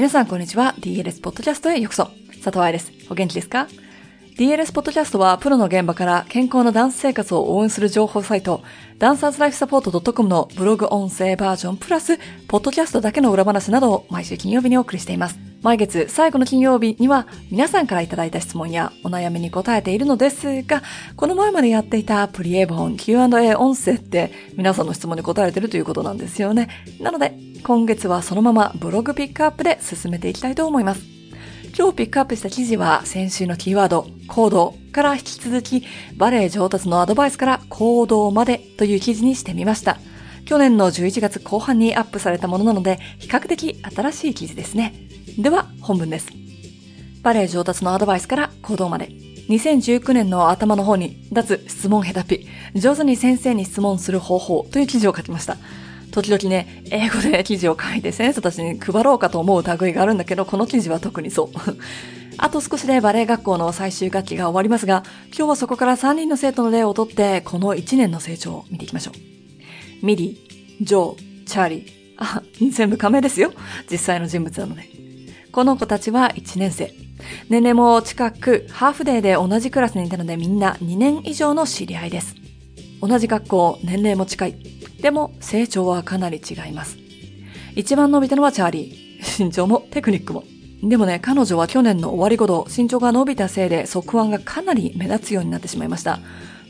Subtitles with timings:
[0.00, 0.74] 皆さんこんにちは。
[0.78, 2.04] DLS ポッドキャストへようこそ。
[2.42, 2.90] 佐藤愛です。
[3.10, 3.68] お元気ですか？
[4.40, 8.62] DLS ポッドキャストはプロの現場から健康なダンス生活を応援する情報サイト、
[8.98, 12.16] ダンサーズライフサポート .com のブログ音声バージョンプラス、
[12.48, 15.38] ポッドキャストだけの裏話などを毎週金曜日にお送りしています。
[15.60, 20.82] 毎月最後の金曜日には皆さんからいただいた質問やお悩みに答えているのですが、
[21.16, 26.70] この前までやっていたプリエボン Q&A 音声って皆さんの質問に答えてるということなんですよね。
[26.98, 31.19] なので、今月はそのままブログピックアップで進めていきたいと思います。
[31.76, 35.84] 今日ピックアップした記事は先週のキーワード、行動から引き続き
[36.16, 39.98] バレエ上達のアドバイスから行動までという記事にしてみました。
[40.44, 44.94] 去年の11月後半にアップされたものなので比較的新しい記事ですね。
[45.38, 46.28] では本文です。
[47.22, 49.08] バレエ上達のアドバイスから行動まで。
[49.48, 55.56] 2019年の頭の方に脱質問ヘタピ、上手に先生に質問する方法という記事を書きました。
[56.10, 61.48] 時々ね、英語で記事を書いて先生たちに配ろうかと思う類があるんだけど、この記事は特にそう。
[62.38, 69.12] あと少しでバレエ学校の最終学期が終わりますが、今日はそこから3人の生徒の例をとって、この1年の成長を見ていきましょ
[70.02, 70.06] う。
[70.06, 71.84] ミリー、ジョー、チャーリー。
[72.16, 73.52] あ、全部仮名ですよ。
[73.90, 74.88] 実際の人物なので。
[75.52, 76.92] この子たちは1年生。
[77.48, 82.34] 年齢も近く、ハーフデーで同じクラスにいたのでみんな2年以上の知り合いです。
[83.00, 84.79] 同じ学校、年齢も近い。
[85.00, 86.98] でも成長はかなり違います。
[87.76, 89.10] 一番伸びたのはチャーリー。
[89.44, 90.44] 身長もテクニックも。
[90.82, 96.20] でもね、彼女は去年の終わり頃、身長が伸びたせいで側腕がかなり目立つようになってしまいました。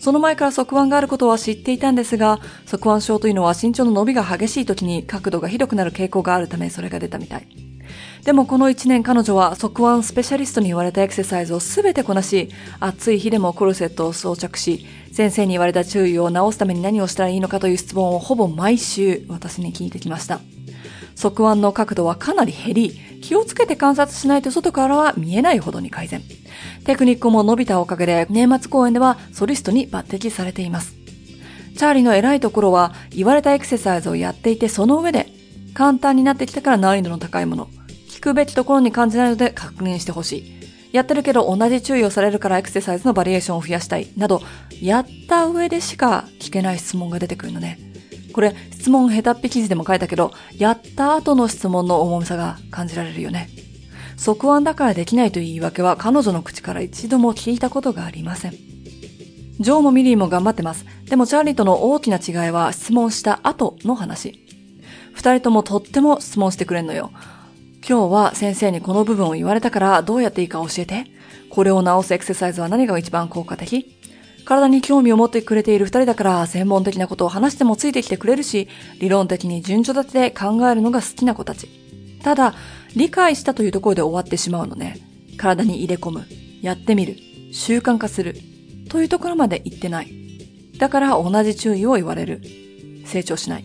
[0.00, 7.46] その前から側腕があることは知っていたんですが、側腕症というのは身長の伸びが激しい時に角度がひどくなる傾向があるためそれが出たみたい。
[8.24, 12.50] でもこの1年彼女は側腕スペシャリストに言われたエクササイズをすべてこなし、
[12.80, 20.40] 暑い日でもコルセットを装着し、先生に言われた注意を直すために何をしたらいいのかという質問をほぼ毎週私に聞いてきました。
[21.16, 26.22] 側腕の角度はかなり減り、気をつけて観察しないと外からは見えないほどに改善。
[26.84, 30.94] テクニックも伸びたおかげで年末公演ではソリストに抜擢されています。
[31.76, 35.28] チャーリーの偉いところは言われたエクササイズをやっていてその上で
[35.74, 37.68] 簡単になってきたから難易度の高いもの、
[38.08, 40.59] 聞くべきところに感じないので確認してほしい。
[40.92, 44.08] やってるけど同じ注意をされるからエクササイズのバリエーションを増やしたい。
[44.16, 44.42] など、
[44.80, 47.78] やった上でしか聞けない質問が出てくるのね。
[48.32, 53.48] これ、質問下手っぴ記事でも書いたけど、やった後の質問の重みさが感じられるよね。
[54.16, 58.52] 即案だからできないという言い訳は彼女の口から一度も聞いたことがありません。
[58.52, 60.84] ジョーもミリーも頑張ってます。
[61.06, 64.46] でもチャーリーとの大きな違いは質問した後の話。
[65.14, 67.12] 二人ともとっても質問してくれんのよ。
[67.90, 71.06] 今日は先生にこの部分を言われたからどうやっていいか教えて。
[71.50, 73.98] これを直すエクササイズは何が一番効果的？
[74.44, 78.68] 体に興味を持ってくれている二人だから専門的なことを話してもついてきてくれるし、
[79.00, 81.68] 理論的に順序立てで考えるのが好きな子たち。
[82.22, 82.54] ただ、
[82.94, 85.00] 理解したというところで終わってしまうのね。
[85.36, 86.26] 体に入れ込む、
[86.62, 87.16] やってみる、
[87.52, 88.36] 習慣化する、
[88.88, 90.12] というところまで行ってない。
[90.78, 92.40] だから同じ注意を言われる。
[93.04, 93.64] 成長しない。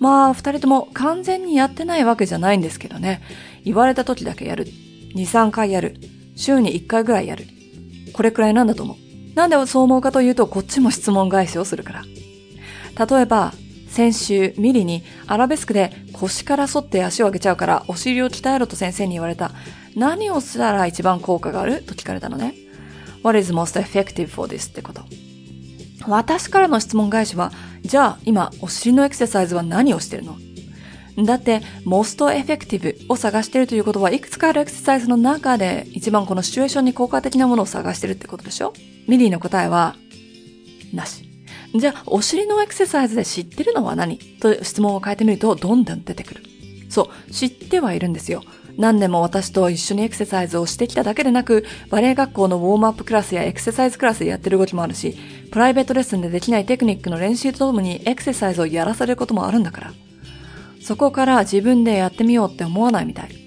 [0.00, 3.22] まあ、二人とも完全にやってないわけじゃないんですけどね。
[3.64, 4.66] 言われた時だけやる。
[5.14, 5.96] 二、三回やる。
[6.36, 7.44] 週に一回ぐらいやる。
[8.14, 8.96] これくらいなんだと思う。
[9.36, 13.06] なんでそう思うかというと、こっちも質問返しをするから。
[13.06, 13.52] 例えば、
[13.88, 19.50] 先週、ミリにアラベスクで腰から反って足を上げちゃうからお尻を鍛えろと先生に言われた。
[19.96, 22.54] 何をしたら一番効果があると聞かれたのね。
[23.22, 24.70] What is most effective for this?
[24.70, 25.02] ってこと。
[26.10, 30.36] 私からの質問返しは、じゃあ今お尻のエクササイズは何をしてるの？
[31.24, 38.72] だって、most effective を探してるということはいくつかあるエクササイズの中で一番このシチュエーションに効果的なものを探してるってことでしょ？
[39.06, 39.96] ミリーの答えは、
[40.92, 41.24] なし。
[41.74, 44.18] じゃあ、お尻のエクササイズで知ってるのは何？
[44.18, 46.42] と質問を変えてみるとどんどん出てくる。
[46.88, 48.42] そう、知ってはいるんですよ。
[48.76, 55.16] 何年も私と一緒にエクササイズをしてきただけでなく、バレエ学校のウォームアップクラスやエクササイズクラスでやってる動きもあるし、
[55.50, 59.92] プライベートレッスンでできないテクニックの練習とともにエクササイズをやらされることもあるんだから。
[60.82, 63.39] そこから自分でやってみようって思わないみたい。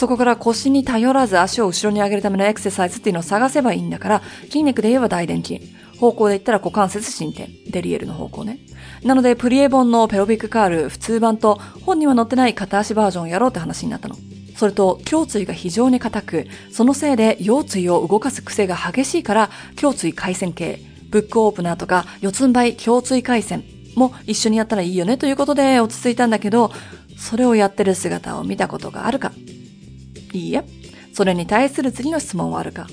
[0.00, 5.60] そこから腰に頼らず足を後ろに上げるためのエクササイズっていうのを探せばいいんだから、筋肉で言えば大臀筋。
[5.98, 7.50] 方向で言ったら股関節伸展。
[7.68, 8.60] デリエルの方向ね。
[9.04, 14.16] なので、プリエボンのペロビックカール普通版と本には載ってない片足バージョンをやろうって話になったの。
[14.56, 19.50] それと、胸椎が非常に硬く、そのせいで腰椎を動かす癖が激しいから、
[19.82, 20.80] 胸椎回線系、
[21.10, 23.64] ブックオープナーとか、四つん這い胸椎回線
[23.96, 26.72] も一緒にやったらいいよねということで落ち着いたんだけど、
[27.18, 29.32] それをやってる姿を見たことがあるか
[30.32, 30.64] いいえ。
[31.12, 32.86] それに対する次の質問はあるか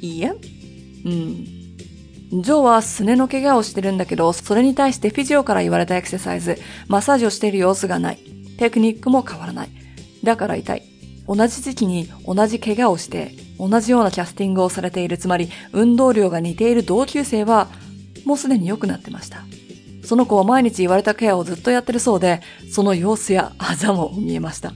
[0.00, 0.32] いいえ。
[1.04, 1.44] うん。
[2.30, 8.18] ジョーはすねの怪我をしてるんだけど、それに対してフィジオから言われたエクササイズ、マッサージをしている様子がない。
[8.58, 9.70] テクニックも変わらない。
[10.22, 10.82] だから痛い。
[11.26, 17.68] 同じ時期に同じ怪我をして、同じようなキャスティングをされている、つまり運動量が似ている同級生は、
[18.24, 19.44] もうすでに良くなってました。
[20.04, 22.40] その子は毎日言われたケアをずっとやってるそうで、
[22.70, 24.72] その様子やあざも見えました。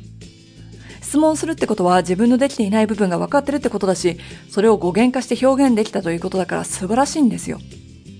[1.12, 4.17] 質問するってことは自分のできていない部分が分かってるってことだし、
[4.49, 7.59] それを語源化して表現できたということだから素晴らしいんですよ。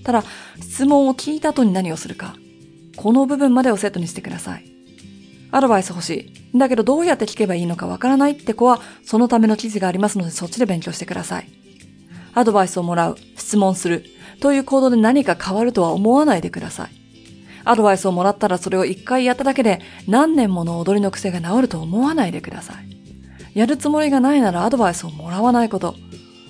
[0.03, 0.23] ただ、
[0.61, 2.35] 質問を聞いた後に何をするか。
[2.95, 4.65] この部分までをセットにしてください。
[5.49, 6.09] アドバイス欲し
[6.53, 6.57] い。
[6.59, 11.49] だけどどうやって聞けばいいのかわからないって子は、そのための記事がありますのでそっちで勉強してください。
[12.35, 14.05] アドバイスをもらう、質問する、
[14.39, 17.02] という行動で何か変わるとは思わないでください。
[17.65, 23.57] アドバイスをもらったらそれを一回やっただけで何年もの踊りの癖が治ると思わないでください。
[23.57, 25.95] やるつもりがないならアドバイスをもらわないこと。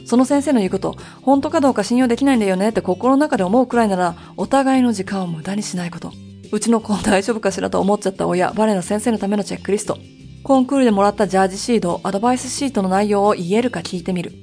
[0.05, 6.11] その先生の言うこと、本当かどうか信用できないんだよねって心の中で思うくらいなら、お互いの時間を無駄にしないこと。
[6.51, 9.97] うちの子大丈夫かしらと思っちゃった親、バレエの先生のためのチェックリスト。
[10.43, 14.33] コンクールでもらったジャージシート、アドバイスシートの内容を言えるか聞いてみる。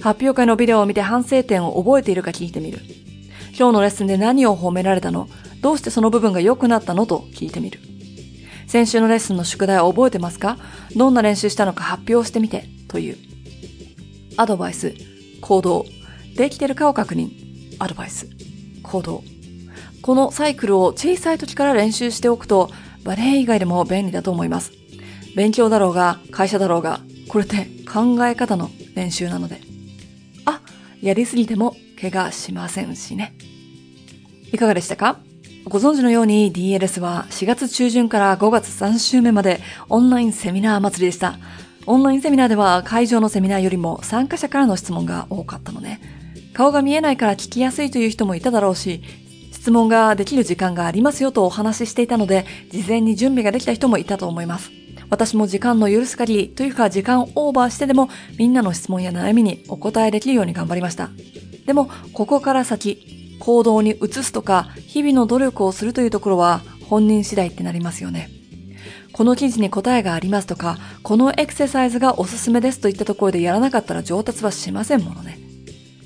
[0.00, 2.80] 発表会のビデオを見て反省点を覚えているか聞いてみる。
[3.56, 5.28] 今日のレッスンで何を褒められたの？
[5.62, 7.80] どうしてその部分が良くなったのと聞いてみる。
[8.66, 10.58] 先週のレッスンの宿題を覚えてますか？
[10.96, 13.16] どんな練習したのか発表してみてという。
[14.36, 14.94] アドバイス、
[15.40, 15.84] 行動、
[16.36, 17.30] できてるかを確認。
[17.78, 18.28] アドバイス、
[18.82, 19.22] 行動。
[20.00, 22.70] このサイクルを小さい時から練習しておくと、
[23.04, 24.72] バレエ以外でも便利だと思います。
[25.36, 29.60] 勉強だろうが、会社だろうが、これって考え方の練習なので。
[30.44, 30.60] あ、
[31.00, 33.34] やりすぎても怪我しませんしね。
[34.52, 35.20] いかがでしたか？
[35.64, 41.38] ご存知のように DLS は4月中旬から5月3週目までオンラインセミナー祭りでした。
[41.86, 46.00] オンラインセミナーでは会場のセミナーよりも参加者からの質問が多かったのね。
[46.52, 49.02] 顔が見えないから聞きやすいという人もいただろうし、
[49.52, 54.72] 質問ができる時間がありますよとお話ししていたので、事前に準備ができた人もいたと思います。
[55.10, 58.08] 私も時間の許す限りというか時間オーバーしてでも
[58.38, 61.10] みんなの質問や悩みにお答えできるように頑張りました。
[61.66, 68.30] でも、ここから先、行動に移すとか、日々の努力をするというところは本人次第ってなりますよね。
[69.12, 75.40] この記事に答えがありますとか、このエクササイズがおすすめですといったところでやらなかったら上達はしませんものね。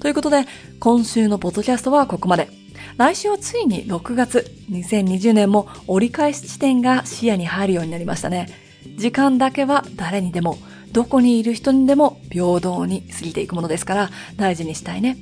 [0.00, 0.47] ということで、
[0.81, 2.49] 今週のポッドキャストはここまで。
[2.97, 8.49] 来週はついに6月、2020年も折り返し地点が視野に入るようになりましたね。
[8.97, 10.56] 時間だけは誰にでも、
[10.91, 15.19] どこにいる人にでも平等に過ぎていくものですから大事にしたいね。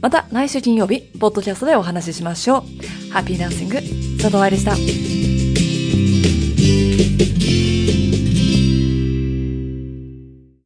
[0.00, 3.12] また来週金曜日、ポッドキャストでお話ししましょう。
[3.12, 3.74] ハッピーダンシング、
[4.20, 5.29] 佐藤愛でした。